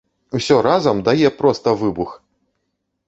Усё 0.37 0.55
разам 0.67 1.03
дае 1.09 1.29
проста 1.43 1.77
выбух! 1.83 2.17